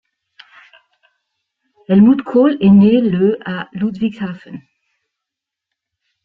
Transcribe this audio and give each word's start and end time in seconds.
Helmut 1.87 2.23
Kohl 2.25 2.57
est 2.59 2.71
né 2.71 3.01
le 3.01 3.37
à 3.47 3.69
Ludwigshafen. 3.73 4.59